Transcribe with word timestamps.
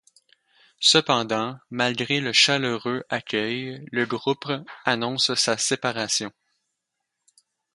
Cependant, 0.79 1.59
malgré 1.69 2.21
le 2.21 2.33
chaleureux 2.33 3.03
accueil, 3.09 3.85
le 3.91 4.07
groupe 4.07 4.47
annonce 4.83 5.35
sa 5.35 5.57
séparation. 5.59 6.31